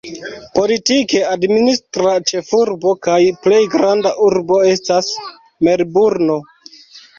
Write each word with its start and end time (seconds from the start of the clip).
Politike 0.59 1.19
administra 1.33 2.13
ĉefurbo 2.31 2.95
kaj 3.09 3.19
plej 3.45 3.61
granda 3.75 4.15
urbo 4.31 4.59
estas 4.73 5.13
Melburno. 5.71 6.43